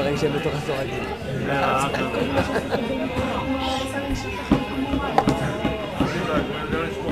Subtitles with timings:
[0.00, 1.04] ברגע שהם בתוך הסורגים.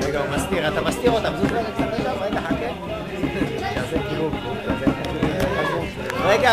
[0.03, 2.65] רגע, הוא מסתיר, אתה מסתיר אותם, זוז רגע קצת רגע, רגע, חכה.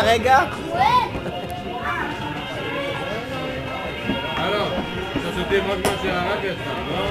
[0.01, 0.39] רגע.
[4.35, 4.65] הלו,
[5.35, 7.01] שותים מה לא...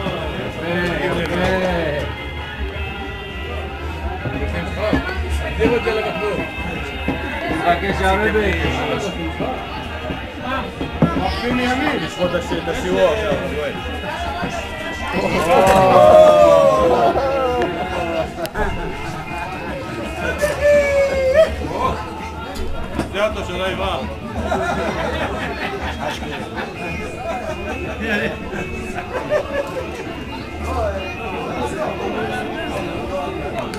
[4.41, 4.91] יפה, יפה.
[5.51, 6.56] תחזירו את זה לבחור.
[7.67, 8.53] חכה שהרבי.
[11.17, 11.97] מחפים מימין.
[12.03, 12.35] לשחוט את
[12.69, 13.33] עכשיו.
[23.13, 24.01] זה אותו שלא יברח.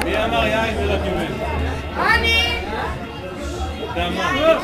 [0.05, 1.25] מי אמר יין ולא קיבל?
[1.97, 2.56] אני!
[3.97, 4.57] אתה אמר.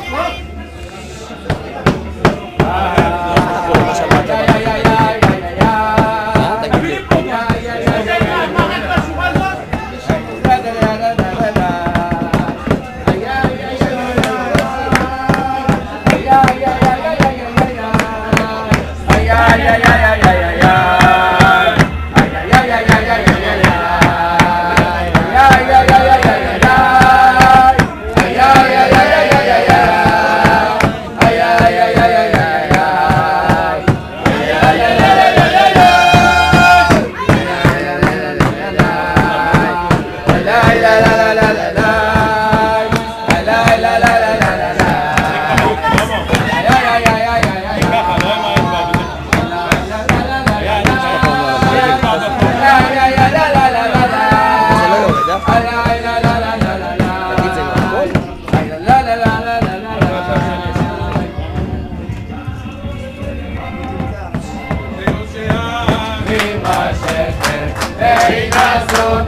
[68.04, 69.24] Hey, that's so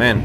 [0.00, 0.06] הגפת.
[0.06, 0.20] אמן.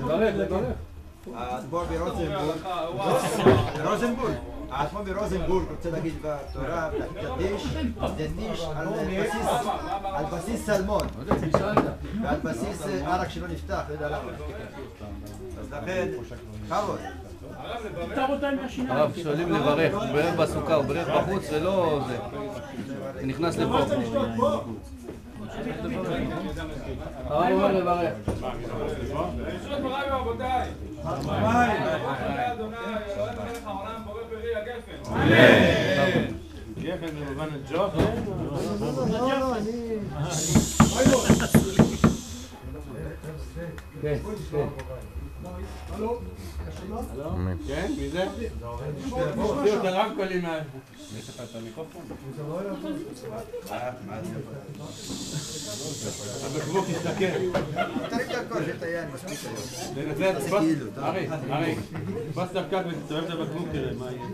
[0.00, 0.76] לברך, לברך.
[1.34, 3.51] האדמו"ר ברוזנבורג,
[4.02, 4.34] רוזנבורג,
[4.70, 6.90] האדמו"ר ברוזנבורג רוצה להגיד בתורה,
[7.36, 7.66] קדיש,
[8.16, 8.64] זה דיש
[10.04, 11.06] על בסיס, סלמון,
[12.22, 14.32] ועל בסיס אה, ערק שלא נפתח, לא יודע למה.
[15.60, 16.08] אז לכן,
[16.68, 17.00] בכבוד.
[18.88, 22.18] הרב שואלים לברך, הוא בירך בסוכה, הוא בירך בחוץ ולא זה.
[22.18, 23.78] הוא נכנס לפה.
[27.28, 28.14] הרב אומר לברך.
[35.14, 36.34] הגפן.
[36.82, 37.90] גפן במובן הג'וב?
[44.02, 44.18] כן,
[44.50, 44.58] כן.
[44.58, 45.21] אמן.
[47.66, 48.26] כן, מי זה?
[49.34, 50.58] תוציאו את הרמקולים מה...
[51.18, 52.02] יש לך את המיקרופון?
[56.44, 57.24] הבקבוק הסתכל.
[60.98, 61.76] ארי, ארי,
[62.30, 64.26] תפוס את הפקק ותסתובב את הבקבוק, תראה מה יהיה.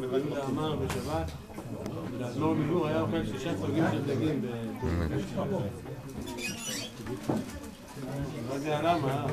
[0.00, 1.30] יהודה אמר בשבת,
[2.20, 4.46] לאדמו"ר מגור היה אוכל שישה סוגים של דגים ב...
[8.48, 9.26] לא יודע למה, אה?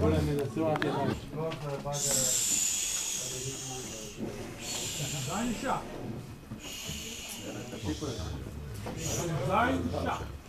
[0.00, 0.40] כולם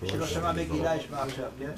[0.01, 0.27] ינסו עד אחד.
[0.27, 1.71] מי שלא שמע מגילה ישמע עכשיו, כן?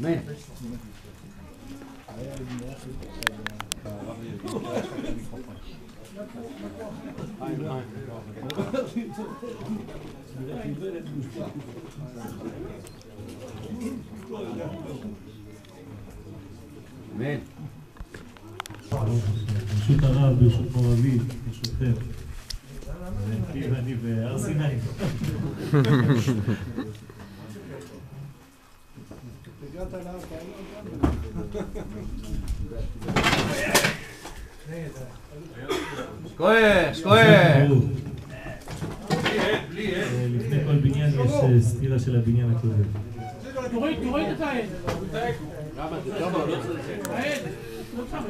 [0.02, 0.20] חיים.
[17.16, 17.38] אמן.
[18.90, 21.92] ברשות הרב, ברשות מור אביב, ברשותכם.
[23.52, 24.74] ואני ואני בהר סיני.
[34.70, 35.69] שכוייך,
[36.40, 37.68] שכוייך.
[37.68, 37.82] ברור.
[39.10, 42.82] אה, לפני כל בניין יש אה, סטירה של הבניין הקודם.
[43.70, 44.64] תוריד, תוריד את העד.
[45.78, 45.96] למה?
[46.46, 47.08] לא צריך?
[47.10, 47.40] העד.
[47.98, 48.24] לא צריך.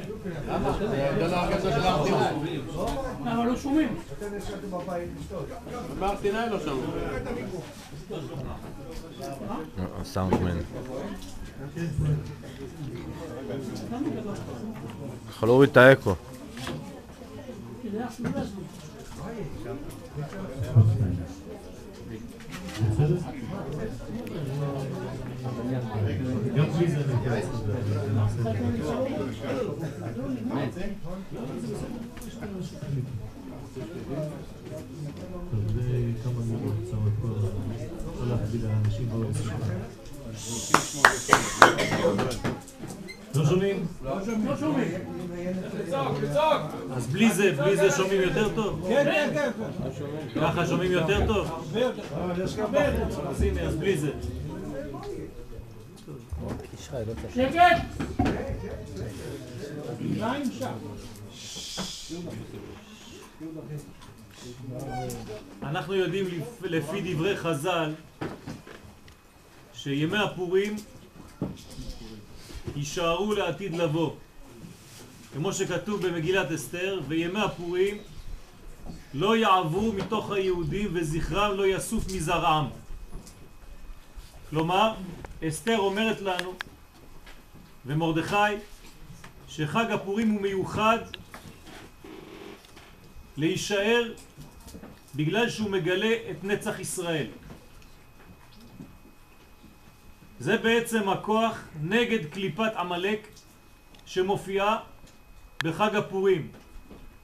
[3.24, 3.36] למה?
[3.36, 3.88] לא לא שומעים.
[6.32, 6.80] בהר לא שמעו.
[10.00, 10.56] הסאונדמן.
[15.28, 16.14] יכול להוריד את האקו.
[17.90, 18.44] בסדר?
[26.56, 26.66] גם
[43.34, 43.42] לא.
[43.42, 43.86] לא שומעים?
[44.04, 44.88] לא שומעים.
[45.78, 46.62] לצעוק, לצעוק.
[46.96, 48.84] אז בלי זה, בלי זה שומעים יותר טוב?
[48.88, 49.50] כן, כן,
[50.34, 50.40] כן.
[50.40, 51.66] ככה שומעים יותר טוב?
[53.28, 54.10] אז הנה, אז בלי זה.
[57.34, 57.82] שקט.
[60.58, 60.72] שם.
[65.62, 67.92] אנחנו יודעים לפ- לפי דברי חז"ל
[69.74, 70.76] שימי הפורים
[72.80, 74.10] יישארו לעתיד לבוא.
[75.32, 77.98] כמו שכתוב במגילת אסתר, וימי הפורים
[79.14, 82.66] לא יעברו מתוך היהודים וזכרם לא יסוף מזרעם.
[84.50, 84.94] כלומר,
[85.48, 86.54] אסתר אומרת לנו,
[87.86, 88.52] ומרדכי,
[89.48, 90.98] שחג הפורים הוא מיוחד
[93.36, 94.12] להישאר
[95.14, 97.26] בגלל שהוא מגלה את נצח ישראל.
[100.40, 103.28] זה בעצם הכוח נגד קליפת עמלק
[104.06, 104.78] שמופיעה
[105.64, 106.48] בחג הפורים.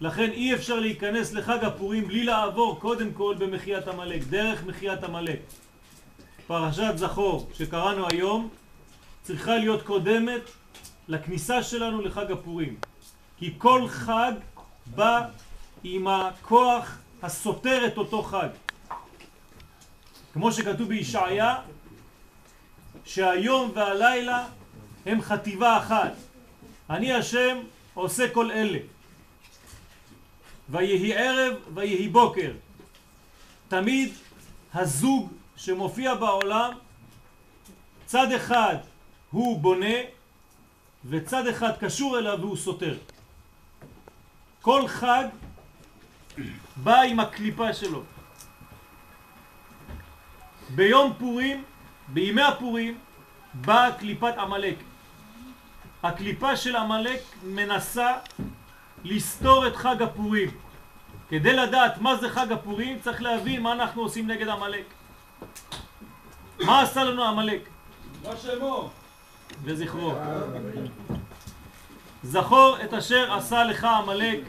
[0.01, 5.41] לכן אי אפשר להיכנס לחג הפורים בלי לעבור קודם כל במחיית עמלק, דרך מחיית עמלק.
[6.47, 8.49] פרשת זכור שקראנו היום
[9.23, 10.43] צריכה להיות קודמת
[11.09, 12.77] לכניסה שלנו לחג הפורים.
[13.39, 14.33] כי כל חג
[14.87, 15.29] בא
[15.85, 18.49] עם הכוח הסותר את אותו חג.
[20.33, 21.55] כמו שכתוב בישעיה,
[23.07, 24.47] שהיום והלילה
[25.07, 26.13] הם חטיבה אחת.
[26.91, 27.59] אני השם
[27.95, 28.79] עושה כל אלה.
[30.69, 32.53] ויהי ערב ויהי בוקר.
[33.69, 34.13] תמיד
[34.75, 36.73] הזוג שמופיע בעולם,
[38.07, 38.77] צד אחד
[39.31, 39.97] הוא בונה
[41.05, 42.99] וצד אחד קשור אליו והוא סותר.
[44.63, 45.25] כל חג
[46.77, 48.03] בא עם הקליפה שלו.
[50.75, 51.65] ביום פורים,
[52.09, 52.99] בימי הפורים,
[53.55, 54.77] באה קליפת עמלק.
[56.03, 58.13] הקליפה של עמלק מנסה
[59.05, 60.51] לסתור את חג הפורים.
[61.29, 64.85] כדי לדעת מה זה חג הפורים, צריך להבין מה אנחנו עושים נגד עמלק.
[66.61, 67.69] מה עשה לנו עמלק?
[68.25, 68.91] מה שמו?
[69.65, 70.15] וזכרו.
[72.23, 74.41] זכור את אשר עשה לך עמלק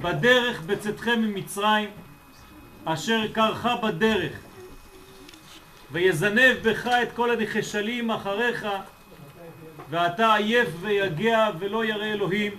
[0.00, 1.90] בדרך בצאתכם ממצרים,
[2.84, 4.32] אשר קרך בדרך,
[5.92, 8.66] ויזנב בך את כל הנחשלים אחריך,
[9.90, 12.52] ואתה עייף ויגע ולא ירא אלוהים.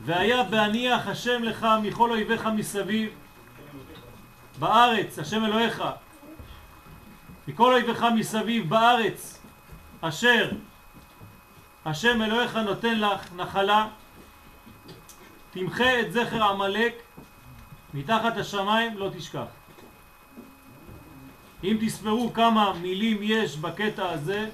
[0.00, 3.10] והיה בהניח השם לך מכל אויביך מסביב,
[4.58, 5.82] בארץ, השם אלוהיך,
[7.48, 9.40] מכל אויביך מסביב בארץ,
[10.00, 10.50] אשר
[11.84, 13.86] השם אלוהיך נותן לך נחלה,
[15.50, 16.94] תמחה את זכר עמלק
[17.94, 19.57] מתחת השמיים לא תשכח.
[21.64, 24.48] אם תספרו כמה מילים יש בקטע הזה,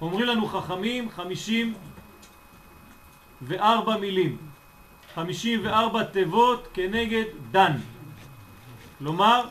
[0.00, 1.74] אומרים לנו חכמים חמישים
[3.42, 4.36] וארבע מילים,
[5.14, 7.72] חמישים וארבע תיבות כנגד דן.
[8.98, 9.44] כלומר,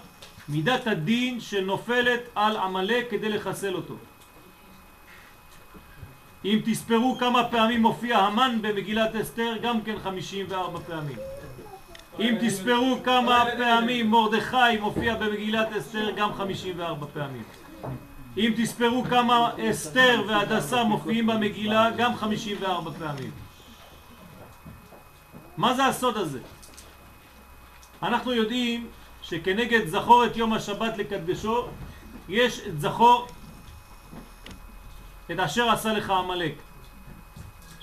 [0.50, 3.96] מידת הדין שנופלת על עמלק כדי לחסל אותו.
[6.46, 11.18] אם תספרו כמה פעמים מופיע המן במגילת אסתר, גם כן 54 פעמים.
[12.20, 17.44] אם תספרו כמה פעמים מרדכי מופיע במגילת אסתר, גם 54 פעמים.
[18.38, 23.32] אם תספרו כמה אסתר והדסה מופיעים במגילה, גם 54 פעמים.
[25.58, 26.40] מה זה הסוד הזה?
[28.04, 28.88] אנחנו יודעים
[29.22, 31.68] שכנגד זכור את יום השבת לקדשו,
[32.30, 33.28] יש את זכור
[35.32, 36.54] את אשר עשה לך עמלק.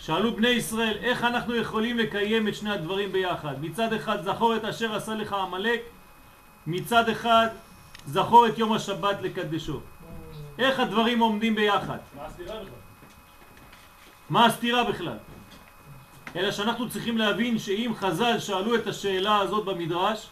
[0.07, 3.55] שאלו בני ישראל איך אנחנו יכולים לקיים את שני הדברים ביחד.
[3.61, 5.81] מצד אחד זכור את אשר עשה לך עמלק,
[6.67, 7.47] מצד אחד
[8.07, 9.81] זכור את יום השבת לקדשו.
[10.59, 11.99] איך הדברים עומדים ביחד?
[12.17, 12.73] מה הסתירה בכלל?
[14.31, 15.19] מה הסתירה בכלל?
[16.37, 20.29] אלא שאנחנו צריכים להבין שאם חז"ל שאלו את השאלה הזאת במדרש,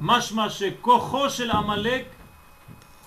[0.00, 2.04] משמע שכוחו של עמלק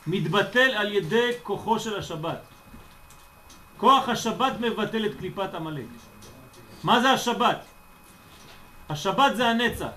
[0.08, 2.55] מתבטל על ידי כוחו של השבת.
[3.78, 5.86] כוח השבת מבטל את קליפת עמלק.
[6.84, 7.66] מה זה השבת?
[8.90, 9.94] השבת זה הנצח.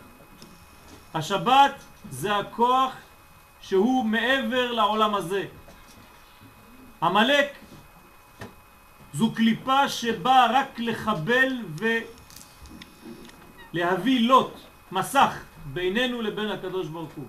[1.14, 1.75] השבת
[2.11, 2.92] זה הכוח
[3.61, 5.47] שהוא מעבר לעולם הזה.
[7.02, 7.52] עמלק
[9.14, 11.58] זו קליפה שבאה רק לחבל
[13.73, 14.52] ולהביא לוט,
[14.92, 15.32] מסך,
[15.73, 17.26] בינינו לבין הקדוש ברוך הוא.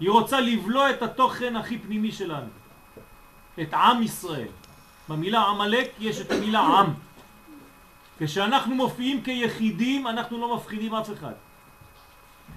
[0.00, 2.48] היא רוצה לבלוע את התוכן הכי פנימי שלנו,
[3.60, 4.48] את עם ישראל.
[5.08, 6.94] במילה עמלק יש את המילה עם.
[8.18, 11.32] כשאנחנו מופיעים כיחידים אנחנו לא מפחידים אף אחד.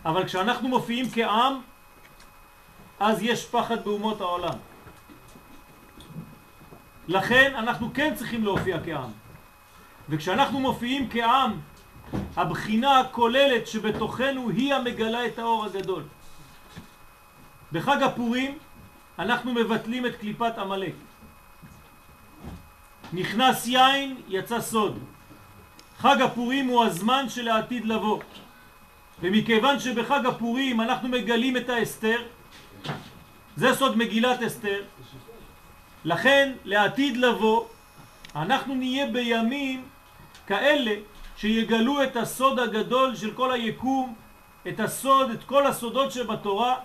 [0.05, 1.62] אבל כשאנחנו מופיעים כעם
[3.00, 4.58] אז יש פחד באומות העולם.
[7.08, 9.10] לכן אנחנו כן צריכים להופיע כעם.
[10.10, 11.60] וכשאנחנו מופיעים כעם,
[12.38, 16.03] הבחינה הכוללת שבתוכנו היא המגלה את האור הגדול.
[17.72, 18.58] בחג הפורים
[19.20, 20.93] אנחנו מבטלים את קליפת עמלק.
[23.13, 25.00] נכנס יין, יצא סוד.
[25.98, 28.20] חג הפורים הוא הזמן של העתיד לבוא.
[29.22, 32.18] ומכיוון שבחג הפורים אנחנו מגלים את האסתר,
[33.56, 34.82] זה סוד מגילת אסתר,
[36.06, 37.65] לכן לעתיד לבוא
[38.36, 39.84] אנחנו נהיה בימים
[40.48, 40.96] כאלה
[41.38, 44.15] שיגלו את הסוד הגדול של כל היקום,
[44.68, 46.75] את הסוד, את כל הסודות שבתורה,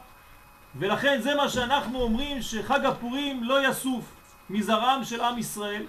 [0.79, 4.05] ולכן זה מה שאנחנו אומרים שחג הפורים לא יסוף
[4.51, 5.83] מזרעם של עם ישראל.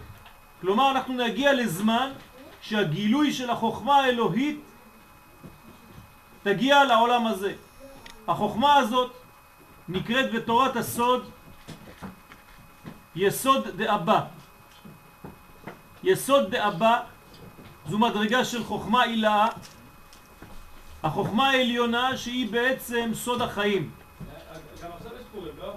[0.61, 2.11] כלומר אנחנו נגיע לזמן
[2.61, 4.59] שהגילוי של החוכמה האלוהית
[6.43, 7.53] תגיע לעולם הזה.
[8.27, 9.11] החוכמה הזאת
[9.89, 11.29] נקראת בתורת הסוד
[13.15, 14.21] יסוד דאבא.
[16.03, 17.01] יסוד דאבא
[17.89, 19.47] זו מדרגה של חוכמה עילאה,
[21.03, 23.91] החוכמה העליונה שהיא בעצם סוד החיים.
[24.83, 25.73] גם עכשיו יש פורים, לא?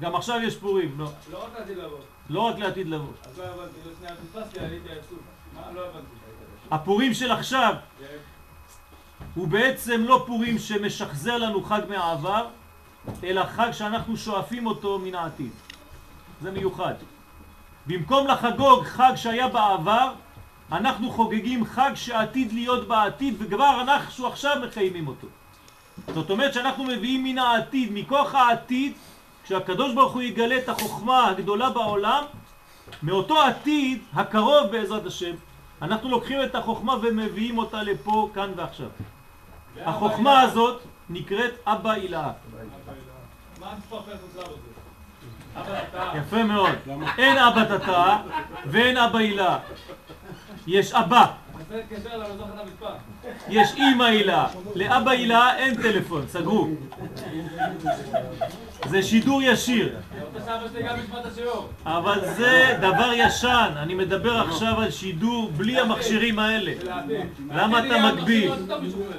[0.00, 1.10] גם עכשיו יש פורים, לא.
[1.32, 1.98] לא רק לעתיד לבוא.
[2.32, 3.12] לא רק לעתיד לבוא.
[3.24, 5.18] אז לא הבנתי, לא שנייה פספסתי, עליתי עצוב.
[5.54, 5.60] מה?
[5.74, 6.06] לא הבנתי.
[6.70, 7.74] הפורים של עכשיו
[9.34, 12.46] הוא בעצם לא פורים שמשחזר לנו חג מהעבר,
[13.24, 15.50] אלא חג שאנחנו שואפים אותו מן העתיד.
[16.42, 16.94] זה מיוחד.
[17.86, 20.12] במקום לחגוג חג שהיה בעבר,
[20.72, 25.26] אנחנו חוגגים חג שעתיד להיות בעתיד, וכבר אנחנו עכשיו מקיימים אותו.
[26.14, 28.92] זאת אומרת שאנחנו מביאים מן העתיד, מכוח העתיד,
[29.44, 32.24] כשהקדוש ברוך הוא יגלה את החוכמה הגדולה בעולם,
[33.02, 35.34] מאותו עתיד הקרוב בעזרת השם,
[35.82, 38.88] אנחנו לוקחים את החוכמה ומביאים אותה לפה, כאן ועכשיו.
[39.84, 40.80] החוכמה הזאת
[41.10, 42.30] נקראת אבא הילאה.
[45.60, 46.12] אתה.
[46.14, 46.74] יפה מאוד.
[47.18, 48.16] אין אבא תתא
[48.66, 49.58] ואין אבא הילה.
[50.66, 51.26] יש אבא,
[53.48, 54.46] יש אימא הילה.
[54.74, 56.68] לאבא הילה אין טלפון, סגרו.
[58.88, 59.96] זה שידור ישיר.
[61.84, 66.72] אבל זה דבר ישן, אני מדבר עכשיו על שידור בלי המכשירים האלה.
[67.50, 68.52] למה אתה מגביל?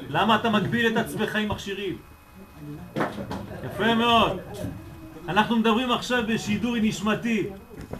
[0.10, 1.98] למה אתה מגביל את עצמך עם מכשירים?
[3.66, 4.40] יפה מאוד.
[5.28, 7.44] אנחנו מדברים עכשיו בשידור נשמתי,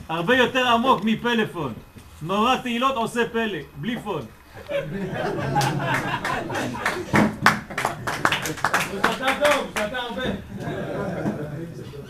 [0.10, 1.74] הרבה יותר עמוק מפלאפון.
[2.22, 4.22] נורא תהילות עושה פלא, בלי פון.
[4.70, 4.78] הוא
[9.14, 10.24] שתה טוב, שתה הרבה.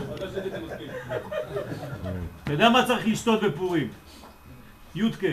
[0.09, 0.89] עוד שתיתם מספיק.
[2.43, 3.89] אתה יודע מה צריך לשתות בפורים?
[4.95, 5.27] יודקה.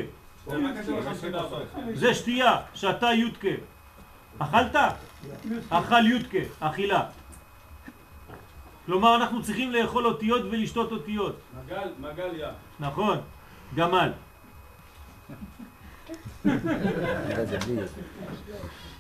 [1.95, 3.49] זה שתייה, שתה יודקה.
[4.39, 4.77] אכלת?
[5.71, 7.03] אכל יודקה, אכילה.
[8.87, 11.37] כלומר אנחנו צריכים לאכול אותיות ולשתות אותיות.
[11.65, 12.47] מגל, מגל יא.
[12.81, 13.19] נכון,
[13.75, 14.13] גמל.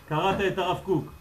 [0.09, 1.13] קראת את הרב קוק.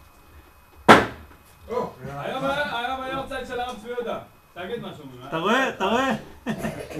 [1.68, 4.18] היום היה הרצאה של הרב צבי יהודה.
[4.54, 5.04] תגיד משהו.
[5.28, 5.68] אתה רואה?
[5.68, 6.10] אתה רואה?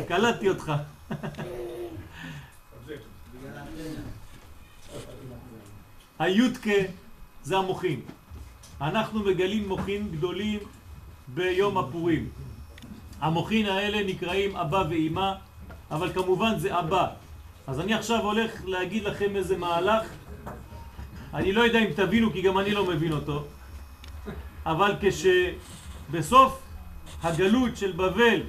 [0.08, 0.72] קלטתי אותך.
[6.18, 6.70] היודקה
[7.42, 8.00] זה המוחין.
[8.80, 10.58] אנחנו מגלים מוחין גדולים
[11.28, 12.28] ביום הפורים.
[13.20, 15.32] המוחין האלה נקראים אבא ואימא,
[15.90, 17.06] אבל כמובן זה אבא.
[17.66, 20.02] אז אני עכשיו הולך להגיד לכם איזה מהלך,
[21.34, 23.44] אני לא יודע אם תבינו כי גם אני לא מבין אותו,
[24.66, 26.58] אבל כשבסוף
[27.22, 28.42] הגלות של בבל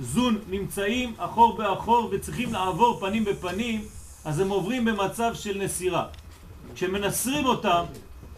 [0.00, 3.84] זון נמצאים אחור באחור וצריכים לעבור פנים בפנים,
[4.24, 6.06] אז הם עוברים במצב של נסירה.
[6.74, 7.84] כשמנסרים אותם,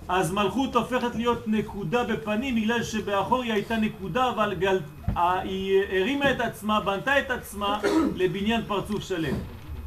[0.09, 4.81] אז מלכות הופכת להיות נקודה בפנים בגלל שבאחור היא הייתה נקודה אבל גל...
[5.17, 7.79] היא הרימה את עצמה, בנתה את עצמה
[8.15, 9.35] לבניין פרצוף שלם.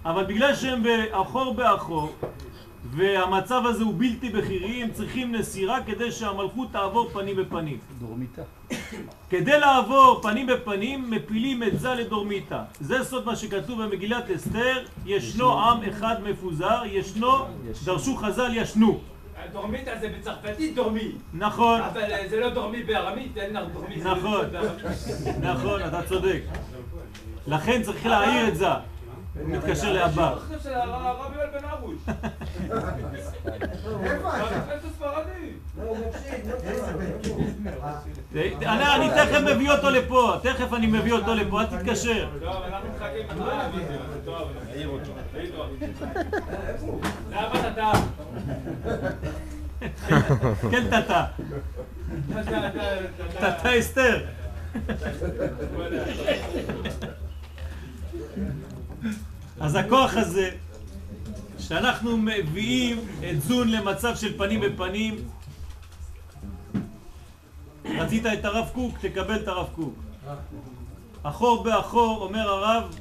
[0.07, 2.15] אבל בגלל שהם באחור באחור
[2.91, 7.77] והמצב הזה הוא בלתי בכירי, הם צריכים נסירה כדי שהמלכות תעבור פנים בפנים.
[7.99, 8.41] דורמיתה.
[9.29, 12.61] כדי לעבור פנים בפנים מפילים את זה לדורמיתא.
[12.79, 17.45] זה סוד מה שכתוב במגילת אסתר, ישנו עם אחד מפוזר, ישנו,
[17.85, 18.99] דרשו חז"ל ישנו.
[19.51, 21.11] דורמית זה בצרפתית דורמי.
[21.33, 24.01] נכון, אבל זה לא דורמי בארמית, אין לך דורמי.
[24.01, 24.45] זה נכון.
[25.41, 26.41] נכון, אתה צודק.
[27.47, 28.67] לכן צריך להעיר את זה.
[29.41, 30.31] הוא מתקשר לאבא.
[30.31, 31.95] אני חושב של הרב יואל בן ארוש.
[34.03, 34.55] איפה הרב אתה?
[34.55, 35.51] הכנסת הספרדי.
[35.77, 36.83] לא, הוא מפסיד, לא צריך.
[38.95, 42.29] אני תכף מביא אותו לפה, תכף אני מביא אותו לפה, אל תתקשר.
[42.39, 43.25] טוב, אנחנו מחכים.
[44.25, 44.41] טוב,
[44.73, 45.11] נעיר אותו.
[47.29, 47.91] זה אבא אתה.
[50.71, 51.25] כן, טאטה.
[53.39, 54.25] טאטה אסתר.
[59.59, 60.51] אז הכוח הזה,
[61.59, 65.15] שאנחנו מביאים את זון למצב של פנים בפנים,
[67.85, 69.93] רצית את הרב קוק, תקבל את הרב קוק.
[71.23, 72.95] אחור באחור, אומר הרב,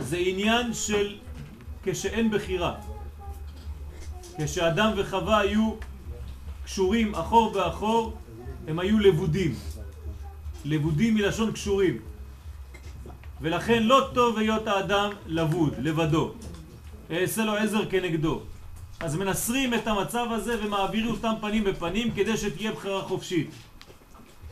[0.00, 1.18] זה עניין של
[1.82, 2.74] כשאין בחירה.
[4.38, 5.74] כשאדם וחווה היו
[6.64, 8.16] קשורים אחור באחור,
[8.68, 9.54] הם היו לבודים.
[10.64, 11.98] לבודים מלשון קשורים.
[13.40, 16.32] ולכן לא טוב היות האדם לבוד, לבדו.
[17.10, 18.40] אעשה לו עזר כנגדו.
[19.00, 23.50] אז מנסרים את המצב הזה ומעבירים אותם פנים בפנים כדי שתהיה בחירה חופשית.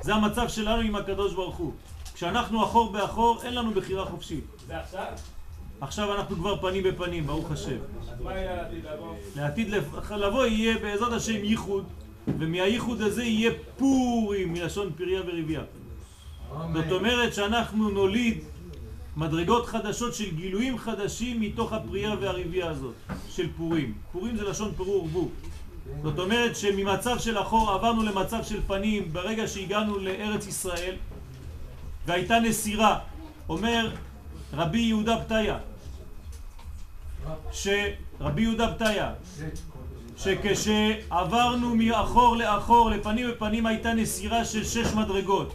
[0.03, 1.73] זה המצב שלנו עם הקדוש ברוך הוא.
[2.15, 4.45] כשאנחנו אחור באחור, אין לנו בחירה חופשית.
[4.67, 5.07] זה עכשיו?
[5.81, 7.77] עכשיו אנחנו כבר פנים בפנים, ברוך השם.
[8.13, 9.15] אז מה יהיה לעתיד לבוא?
[9.37, 9.69] לעתיד
[10.11, 11.85] לבוא יהיה בעזרת השם ייחוד,
[12.39, 15.63] ומהייחוד הזה יהיה פורים, מלשון פריה ורבייה.
[16.73, 18.45] זאת אומרת שאנחנו נוליד
[19.17, 22.95] מדרגות חדשות של גילויים חדשים מתוך הפריה והרבייה הזאת,
[23.29, 23.95] של פורים.
[24.13, 25.29] פורים זה לשון פירור ורבו.
[26.03, 30.95] זאת אומרת שממצב של אחור עברנו למצב של פנים ברגע שהגענו לארץ ישראל
[32.07, 32.99] והייתה נסירה.
[33.49, 33.91] אומר
[34.53, 35.59] רבי יהודה פתיה,
[37.53, 39.13] שרבי יהודה פתיה,
[40.17, 45.55] שכשעברנו מאחור לאחור, לפנים בפנים הייתה נסירה של שש מדרגות.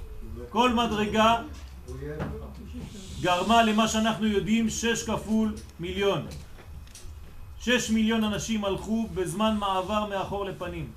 [0.49, 1.41] כל מדרגה
[3.21, 6.27] גרמה למה שאנחנו יודעים שש כפול מיליון.
[7.59, 10.87] שש מיליון אנשים הלכו בזמן מעבר מאחור לפנים,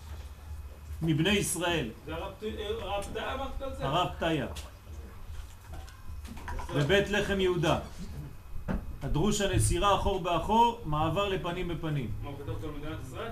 [1.03, 1.89] מבני ישראל,
[3.81, 4.47] הרב פתיה,
[6.75, 7.79] בבית לחם יהודה.
[9.03, 12.11] הדרוש הנסירה אחור באחור, מעבר לפנים בפנים.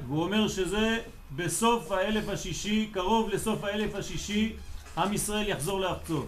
[0.07, 0.99] והוא אומר שזה
[1.37, 4.53] בסוף האלף השישי, קרוב לסוף האלף השישי,
[4.99, 6.23] עם ישראל יחזור לארצו.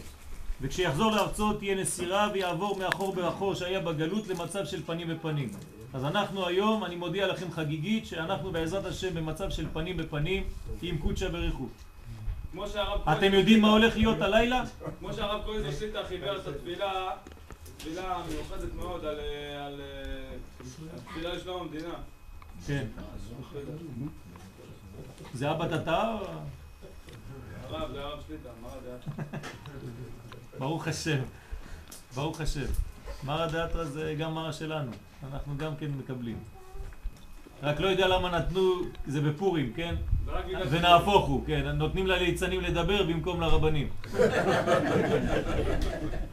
[0.62, 5.48] וכשיחזור לארצו תהיה נסירה ויעבור מאחור באחור שהיה בגלות למצב של פנים בפנים.
[5.94, 10.44] אז אנחנו היום, אני מודיע לכם חגיגית, שאנחנו בעזרת השם במצב של פנים בפנים
[10.82, 11.68] עם קודשא בריחו.
[13.12, 14.62] אתם יודעים מה הולך להיות הלילה?
[14.98, 17.10] כמו שהרב כהן זושליטה חיבר את התפילה,
[17.76, 19.80] תפילה מיוחדת מאוד על
[20.96, 21.94] התפילה לשלום המדינה.
[22.66, 22.86] כן.
[25.34, 26.26] זה אבא דתה או...
[27.68, 29.38] הרב, זה הרב שליטה, מה הדעה?
[30.58, 31.18] ברוך השם,
[32.14, 32.66] ברוך השם.
[33.24, 34.90] מרא דאתרא זה גם מרא שלנו,
[35.32, 36.36] אנחנו גם כן מקבלים.
[37.62, 38.72] רק לא יודע למה נתנו,
[39.06, 39.94] זה בפורים, כן?
[40.70, 43.88] ונהפוך הוא, כן, נותנים לליצנים לדבר במקום לרבנים.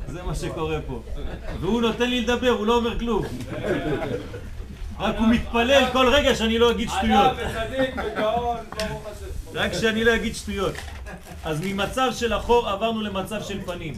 [0.08, 1.04] זה מה שקורה פה.
[1.60, 3.26] והוא נותן לי לדבר, הוא לא אומר כלום.
[5.00, 7.32] רק הוא מתפלל כל רגע שאני לא אגיד שטויות.
[9.54, 10.76] רק שאני לא אגיד שטויות.
[11.44, 13.94] אז ממצב של אחור עברנו למצב של פנים.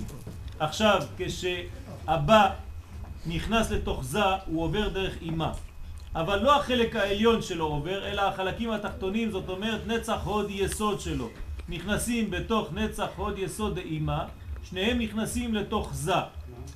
[0.60, 2.50] עכשיו, כשהבא
[3.26, 5.52] נכנס לתוך זה, הוא עובר דרך אימה.
[6.16, 11.30] אבל לא החלק העליון שלו עובר, אלא החלקים התחתונים, זאת אומרת נצח הוד יסוד שלו.
[11.70, 14.26] נכנסים בתוך נצח הוד יסוד דאימה,
[14.70, 16.14] שניהם נכנסים לתוך זה.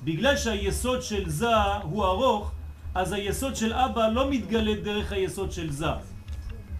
[0.04, 2.50] בגלל שהיסוד של זה הוא ארוך,
[2.94, 5.86] אז היסוד של אבא לא מתגלה דרך היסוד של זה.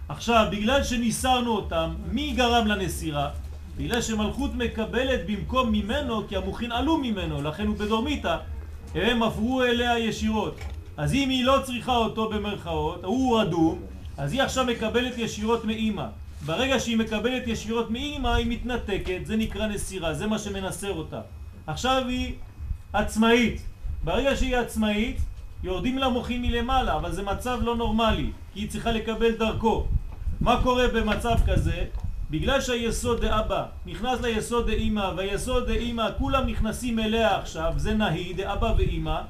[0.09, 3.29] עכשיו, בגלל שניסרנו אותם, מי גרם לנסירה?
[3.77, 8.37] בגלל שמלכות מקבלת במקום ממנו, כי המוחין עלו ממנו, לכן הוא בדורמיתא,
[8.95, 10.59] הם עברו אליה ישירות.
[10.97, 13.79] אז אם היא לא צריכה אותו במרכאות, הוא רדום,
[14.17, 16.05] אז היא עכשיו מקבלת ישירות מאימא.
[16.45, 21.21] ברגע שהיא מקבלת ישירות מאימא, היא מתנתקת, זה נקרא נסירה, זה מה שמנסר אותה.
[21.67, 22.33] עכשיו היא
[22.93, 23.61] עצמאית.
[24.03, 25.17] ברגע שהיא עצמאית,
[25.63, 29.85] יורדים לה מוחים מלמעלה, אבל זה מצב לא נורמלי, כי היא צריכה לקבל דרכו.
[30.41, 31.85] מה קורה במצב כזה?
[32.29, 38.73] בגלל שהיסוד דאבא נכנס ליסוד דאמא, והיסוד דאמא כולם נכנסים אליה עכשיו, זה נהי, דאבא
[38.77, 39.21] ואמא,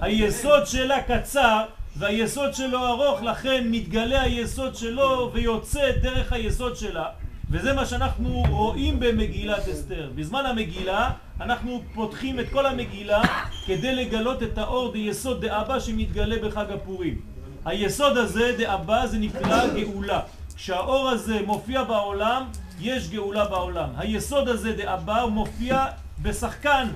[0.00, 1.62] היסוד שלה קצר
[1.96, 7.06] והיסוד שלו ארוך, לכן מתגלה היסוד שלו ויוצא דרך היסוד שלה.
[7.50, 10.10] וזה מה שאנחנו רואים במגילת אסתר.
[10.14, 13.22] בזמן המגילה אנחנו פותחים את כל המגילה
[13.66, 17.20] כדי לגלות את האור דיסוד דאבא שמתגלה בחג הפורים.
[17.64, 20.20] היסוד הזה דאבא זה נקרא גאולה.
[20.56, 22.44] כשהאור הזה מופיע בעולם,
[22.80, 23.88] יש גאולה בעולם.
[23.96, 25.86] היסוד הזה דאבא מופיע
[26.22, 26.88] בשחקן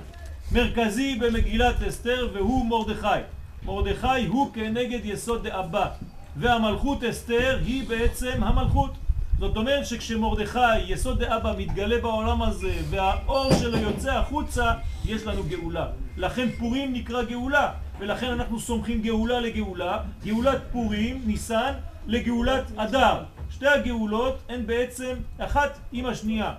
[0.51, 3.21] מרכזי במגילת אסתר והוא מרדכי.
[3.65, 5.89] מרדכי הוא כנגד יסוד דאבא
[6.37, 8.91] והמלכות אסתר היא בעצם המלכות.
[9.39, 14.73] זאת אומרת שכשמרדכי, יסוד דאבא, מתגלה בעולם הזה והאור שלו יוצא החוצה,
[15.05, 15.85] יש לנו גאולה.
[16.17, 21.73] לכן פורים נקרא גאולה, ולכן אנחנו סומכים גאולה לגאולה, גאולת פורים, ניסן,
[22.07, 23.23] לגאולת אדר.
[23.57, 26.53] שתי הגאולות הן בעצם אחת עם השנייה.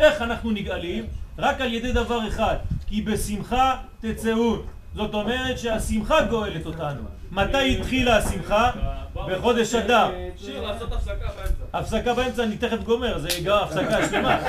[0.00, 1.06] איך אנחנו נגאלים?
[1.38, 4.56] רק על ידי דבר אחד, כי בשמחה תצאו.
[4.94, 7.02] זאת אומרת שהשמחה גואלת אותנו.
[7.30, 8.70] מתי התחילה השמחה?
[9.14, 10.10] בחודש אדר.
[10.36, 11.78] שיר, לעשות הפסקה באמצע.
[11.78, 14.40] הפסקה באמצע, אני תכף גומר, זה גם הפסקה שלמה.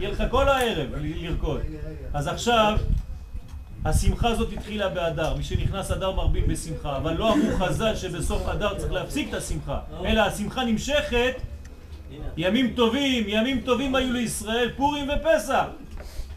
[0.00, 1.60] יהיה לך כל הערב לרקוד.
[2.14, 2.78] אז עכשיו,
[3.84, 8.74] השמחה הזאת התחילה באדר, מי שנכנס אדר מרבים בשמחה, אבל לא אמרו חז"ל שבסוף אדר
[8.74, 11.34] צריך להפסיק את השמחה, אלא השמחה נמשכת
[12.36, 15.64] ימים טובים, ימים טובים היו לישראל, פורים ופסח.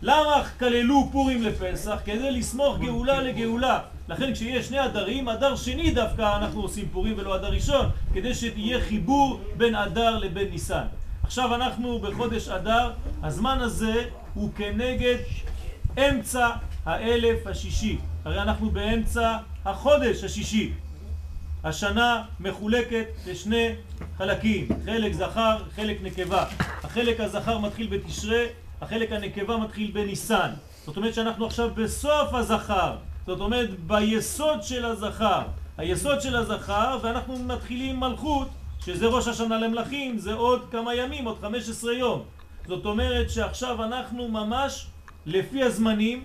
[0.01, 1.99] למה כללו פורים לפסח?
[2.05, 3.79] כדי לסמוך גאולה לגאולה.
[4.10, 8.81] לכן כשיש שני אדרים, אדר שני דווקא אנחנו עושים פורים ולא אדר ראשון, כדי שיהיה
[8.81, 10.83] חיבור בין אדר לבין ניסן.
[11.23, 12.91] עכשיו אנחנו בחודש אדר,
[13.23, 15.17] הזמן הזה הוא כנגד
[15.97, 16.49] אמצע
[16.88, 17.97] האלף השישי.
[18.26, 20.73] הרי אנחנו באמצע החודש השישי.
[21.63, 23.69] השנה מחולקת לשני
[24.17, 26.45] חלקים, חלק זכר, חלק נקבה.
[26.84, 28.43] החלק הזכר מתחיל בתשרה,
[28.82, 30.50] החלק הנקבה מתחיל בניסן.
[30.86, 32.95] זאת אומרת שאנחנו עכשיו בסוף הזכר,
[33.26, 35.41] זאת אומרת ביסוד של הזכר.
[35.78, 38.47] היסוד של הזכר, ואנחנו מתחילים מלכות,
[38.86, 42.23] שזה ראש השנה למלכים, זה עוד כמה ימים, עוד 15 יום.
[42.67, 44.88] זאת אומרת שעכשיו אנחנו ממש,
[45.26, 46.23] לפי הזמנים,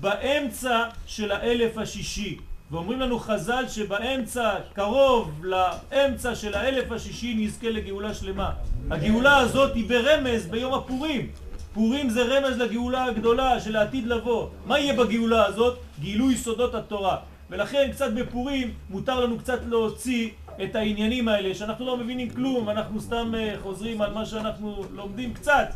[0.00, 2.38] באמצע של האלף השישי.
[2.70, 8.52] ואומרים לנו חז"ל שבאמצע, קרוב לאמצע של האלף השישי נזכה לגאולה שלמה.
[8.90, 11.30] הגאולה הזאת היא ברמז ביום הפורים.
[11.74, 14.48] פורים זה רמז לגאולה הגדולה של העתיד לבוא.
[14.66, 15.78] מה יהיה בגאולה הזאת?
[16.00, 17.16] גילוי סודות התורה.
[17.50, 20.30] ולכן קצת בפורים מותר לנו קצת להוציא
[20.62, 25.34] את העניינים האלה שאנחנו לא מבינים כלום, אנחנו סתם אה, חוזרים על מה שאנחנו לומדים
[25.34, 25.68] קצת,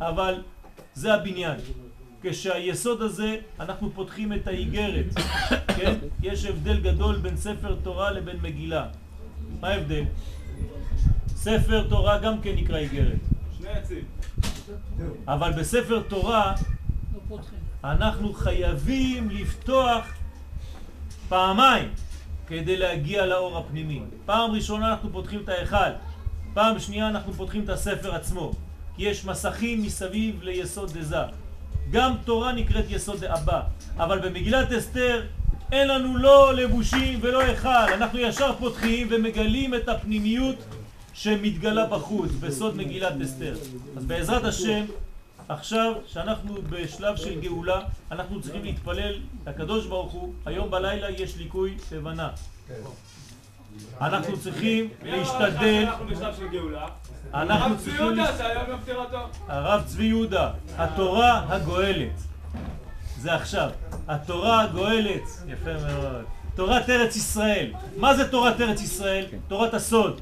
[0.00, 0.42] אבל
[0.94, 1.56] זה הבניין.
[2.22, 5.06] כשהיסוד הזה אנחנו פותחים את האיגרת,
[5.76, 5.94] כן?
[6.22, 8.86] יש הבדל גדול בין ספר תורה לבין מגילה.
[9.60, 10.04] מה ההבדל?
[11.28, 13.18] ספר תורה גם כן נקרא איגרת.
[13.58, 14.04] שני עצים.
[15.28, 16.54] אבל בספר תורה
[17.30, 17.38] לא.
[17.84, 20.06] אנחנו חייבים לפתוח
[21.28, 21.88] פעמיים
[22.46, 24.02] כדי להגיע לאור הפנימי.
[24.26, 25.90] פעם ראשונה אנחנו פותחים את ההיכל,
[26.54, 28.52] פעם שנייה אנחנו פותחים את הספר עצמו.
[28.96, 31.41] כי יש מסכים מסביב ליסוד דזה.
[31.92, 33.62] גם תורה נקראת יסוד דאבא,
[33.96, 35.22] אבל במגילת אסתר
[35.72, 40.56] אין לנו לא לבושים ולא היכל, אנחנו ישר פותחים ומגלים את הפנימיות
[41.14, 43.54] שמתגלה בחוץ, בסוד מגילת אסתר.
[43.96, 44.84] אז בעזרת השם,
[45.48, 49.14] עכשיו שאנחנו בשלב של גאולה, אנחנו צריכים להתפלל
[49.46, 52.28] לקדוש ברוך הוא, היום בלילה יש ליקוי לבנה.
[54.00, 56.86] אנחנו צריכים להשתדל, אנחנו.
[57.34, 58.06] אנחנו הרב צבי צריכים...
[58.06, 59.18] יהודה שהיום יום פטירתו.
[59.48, 62.20] הרב צבי יהודה, התורה הגואלת.
[63.18, 63.70] זה עכשיו.
[64.08, 66.24] התורה הגואלת, יפה מאוד.
[66.54, 67.72] תורת ארץ ישראל.
[67.96, 69.26] מה זה תורת ארץ ישראל?
[69.48, 70.20] תורת הסוד.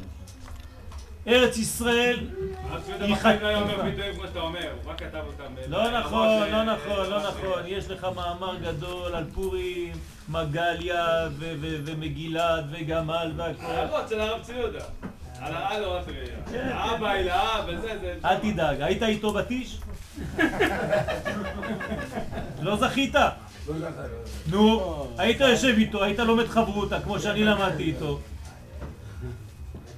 [1.26, 2.18] ארץ ישראל
[3.00, 3.30] היא לא חטיבה.
[3.30, 3.42] רק
[5.68, 7.62] לא ב- נכון, לא נכון, לא נכון.
[7.66, 9.92] יש לך מאמר גדול על פורים,
[10.28, 11.04] מגליה
[11.38, 13.64] ו- ו- ומגילת וגמל והכל.
[13.66, 14.85] הערות של הרב צבי יהודה.
[15.40, 16.12] על העל אורת כן,
[16.52, 16.76] ראייה.
[16.76, 18.14] האבא, הילאה, וזה, זה...
[18.24, 19.78] אל תדאג, היית איתו בטיש?
[22.62, 23.14] לא זכית?
[24.50, 24.80] נו,
[25.18, 28.20] היית יושב איתו, היית לומד חברותה, כמו שאני למדתי איתו.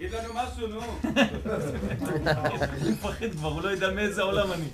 [0.02, 0.80] תגיד לנו משהו, נו.
[2.72, 4.68] אני מפחד כבר, הוא לא יודע מאיזה עולם אני.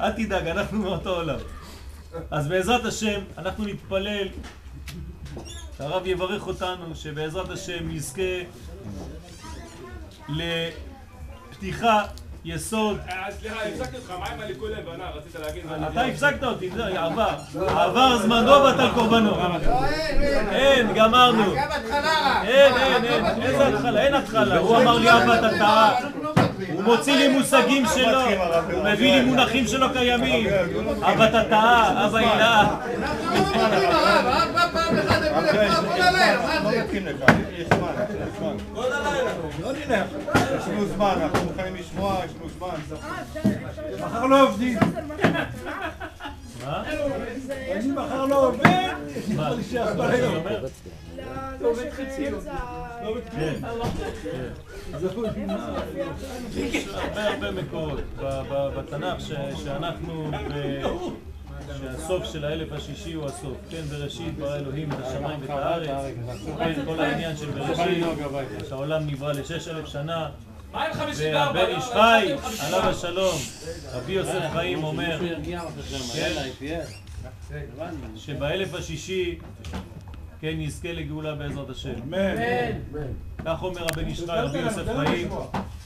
[0.00, 1.38] אל תדאג, אנחנו מאותו עולם.
[2.30, 4.28] אז בעזרת השם, אנחנו נתפלל,
[5.78, 8.42] הרב יברך אותנו, שבעזרת השם נזכה
[10.28, 12.02] לפתיחה,
[12.44, 12.98] יסוד.
[13.10, 15.04] אה, סליחה, הפסקתי אותך, מה עם הליקוי לבנה?
[15.14, 15.62] רצית להגיד.
[15.92, 17.28] אתה הפסקת אותי, זה עבר.
[17.68, 19.36] עבר זמנו בטל קורבנו.
[20.50, 21.54] אין, גמרנו.
[22.44, 24.00] אין, אין, אין, איזה התחלה?
[24.00, 24.58] אין התחלה.
[24.58, 25.98] הוא אמר לי אבא אתה טעה.
[26.72, 28.20] הוא מוציא לי מושגים שלו,
[28.72, 30.46] הוא מביא לי מונחים שלא קיימים.
[31.02, 32.66] אבא אתה טעה, אבא הילה.
[40.56, 42.76] יש לנו זמן, אנחנו מוכנים לשמוע, יש לנו זמן.
[44.00, 44.78] מחר לא עובדים.
[46.64, 46.82] מה?
[47.72, 48.66] אני מחר לא עובד.
[49.34, 49.50] מה?
[49.56, 50.66] נשאר מה אני אומר?
[51.62, 52.26] עובד חצי.
[53.30, 53.54] כן.
[56.56, 58.00] יש הרבה הרבה מקורות
[58.76, 59.20] בתנ"ך
[59.64, 60.30] שאנחנו,
[61.78, 63.56] שהסוף של האלף השישי הוא הסוף.
[63.70, 66.14] כן, בראשית ברא אלוהים את השמיים ואת הארץ.
[66.58, 68.04] כן, כל העניין של בראשית,
[68.68, 70.30] שהעולם נברא לשש אלף שנה.
[70.72, 71.60] מה עם 54?
[71.60, 72.32] והבן איש חי,
[72.66, 73.38] עליו השלום,
[73.92, 75.18] רבי יוסף חיים אומר,
[76.60, 76.80] כן,
[78.16, 79.38] שבאלף השישי,
[80.40, 81.94] כן, נזכה לגאולה בעזרת השם.
[83.44, 85.28] כך אומר הבן איש חי, רבי יוסף חיים,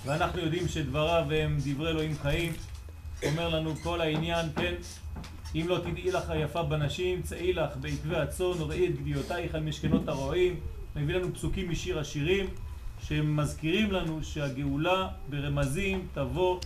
[0.05, 2.53] ואנחנו יודעים שדבריו הם דברי אלוהים חיים.
[3.27, 4.75] אומר לנו כל העניין, כן,
[5.55, 10.09] אם לא תדעי לך היפה בנשים, צאי לך בעקבי הצאן, וראי את גדיותייך על משכנות
[10.09, 10.61] הרועים.
[10.97, 12.47] מביא לנו פסוקים משיר השירים,
[13.03, 16.61] שמזכירים לנו שהגאולה ברמזים תבוא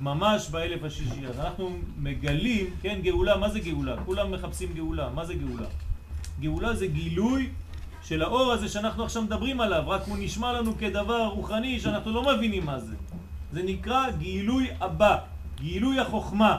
[0.00, 1.26] ממש באלף השישי.
[1.26, 3.96] אז אנחנו מגלים, כן, גאולה, מה זה גאולה?
[4.04, 5.66] כולם מחפשים גאולה, מה זה גאולה?
[6.40, 7.48] גאולה זה גילוי
[8.02, 12.36] של האור הזה שאנחנו עכשיו מדברים עליו, רק הוא נשמע לנו כדבר רוחני שאנחנו לא
[12.36, 12.94] מבינים מה זה.
[13.52, 15.18] זה נקרא גילוי הבא,
[15.60, 16.58] גילוי החוכמה.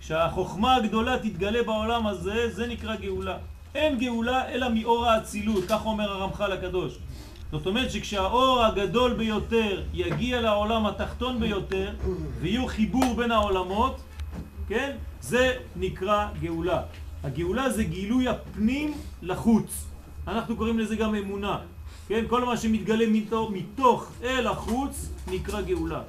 [0.00, 3.36] כשהחוכמה הגדולה תתגלה בעולם הזה, זה נקרא גאולה.
[3.74, 6.98] אין גאולה אלא מאור האצילות, כך אומר הרמח"ל הקדוש.
[7.52, 11.90] זאת אומרת שכשהאור הגדול ביותר יגיע לעולם התחתון ביותר
[12.40, 14.00] ויהיו חיבור בין העולמות,
[14.68, 14.96] כן?
[15.20, 16.82] זה נקרא גאולה.
[17.24, 19.84] הגאולה זה גילוי הפנים לחוץ.
[20.28, 21.58] אנחנו קוראים לזה גם אמונה.
[22.08, 22.24] כן?
[22.28, 26.00] כל מה שמתגלה מתוך, מתוך אל החוץ נקרא גאולה.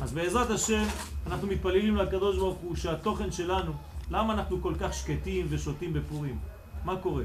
[0.00, 0.84] אז בעזרת השם
[1.26, 3.72] אנחנו מתפללים לקדוש ברוך הוא שהתוכן שלנו,
[4.10, 6.38] למה אנחנו כל כך שקטים ושותים בפורים?
[6.84, 7.22] מה קורה?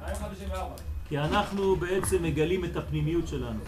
[0.00, 0.74] 254.
[1.08, 3.60] כי אנחנו בעצם מגלים את הפנימיות שלנו.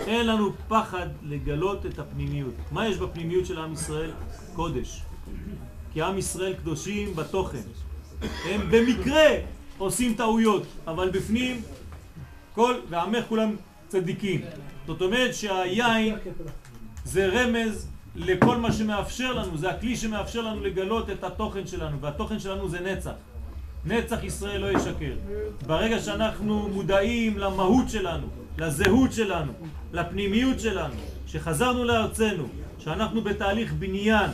[0.00, 2.54] אין לנו פחד לגלות את הפנימיות.
[2.72, 4.10] מה יש בפנימיות של עם ישראל?
[4.54, 5.02] קודש.
[5.92, 7.62] כי עם ישראל קדושים בתוכן.
[8.44, 9.28] הם במקרה
[9.78, 11.62] עושים טעויות, אבל בפנים
[12.54, 13.56] כל, ועמך כולם
[13.88, 14.40] צדיקים.
[14.86, 16.16] זאת אומרת שהיין
[17.04, 22.38] זה רמז לכל מה שמאפשר לנו, זה הכלי שמאפשר לנו לגלות את התוכן שלנו, והתוכן
[22.38, 23.12] שלנו זה נצח.
[23.84, 25.14] נצח ישראל לא ישקר.
[25.66, 28.26] ברגע שאנחנו מודעים למהות שלנו,
[28.58, 29.52] לזהות שלנו,
[29.92, 30.94] לפנימיות שלנו,
[31.26, 32.44] שחזרנו לארצנו,
[32.78, 34.30] שאנחנו בתהליך בניין,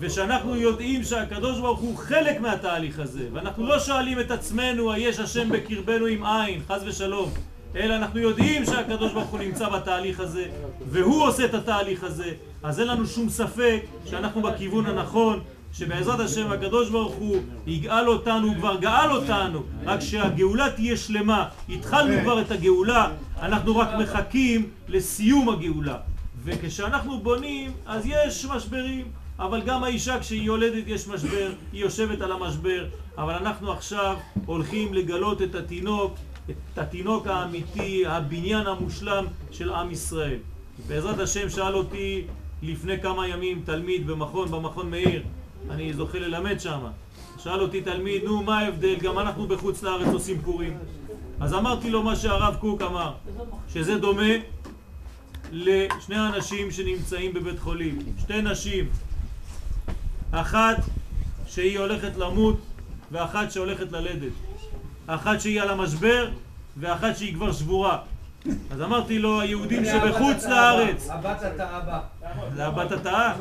[0.00, 5.48] ושאנחנו יודעים שהקדוש ברוך הוא חלק מהתהליך הזה, ואנחנו לא שואלים את עצמנו, היש השם
[5.48, 7.30] בקרבנו עם עין, חז ושלום,
[7.76, 10.44] אלא אנחנו יודעים שהקדוש ברוך הוא נמצא בתהליך הזה,
[10.90, 12.32] והוא עושה את התהליך הזה,
[12.62, 15.40] אז אין לנו שום ספק שאנחנו בכיוון הנכון,
[15.72, 21.48] שבעזרת השם הקדוש ברוך הוא יגאל אותנו, הוא כבר גאל אותנו, רק שהגאולה תהיה שלמה.
[21.68, 23.10] התחלנו כבר את הגאולה,
[23.42, 25.96] אנחנו רק מחכים לסיום הגאולה.
[26.44, 29.06] וכשאנחנו בונים, אז יש משברים,
[29.38, 32.86] אבל גם האישה כשהיא יולדת יש משבר, היא יושבת על המשבר,
[33.18, 36.14] אבל אנחנו עכשיו הולכים לגלות את התינוק,
[36.50, 40.38] את התינוק האמיתי, הבניין המושלם של עם ישראל.
[40.88, 42.24] בעזרת השם שאל אותי
[42.62, 45.22] לפני כמה ימים תלמיד במכון, במכון מאיר,
[45.70, 46.80] אני זוכה ללמד שם.
[47.38, 48.96] שאל אותי תלמיד, נו, מה ההבדל?
[48.96, 50.78] גם אנחנו בחוץ לארץ עושים פורים.
[51.40, 53.12] אז אמרתי לו מה שהרב קוק אמר,
[53.72, 54.32] שזה דומה
[55.52, 57.98] לשני אנשים שנמצאים בבית חולים.
[58.18, 58.88] שתי נשים,
[60.30, 60.76] אחת
[61.46, 62.56] שהיא הולכת למות
[63.12, 64.32] ואחת שהולכת ללדת.
[65.06, 66.28] אחת שהיא על המשבר
[66.76, 67.98] ואחת שהיא כבר שבורה.
[68.70, 71.98] אז אמרתי לו, היהודים שבחוץ לארץ, הבת אתה אבא.
[72.54, 73.32] זה הבת התאה?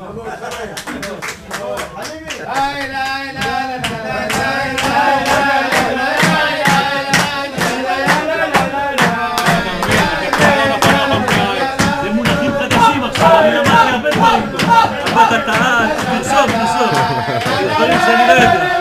[12.04, 14.74] זה מונחים חדשים עכשיו, אני למדתי הרבה דברים פה.
[14.74, 17.04] הבת התאה, תרשום, תרשום.
[17.76, 18.81] דברים שאני לא יודע.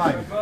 [0.00, 0.39] אז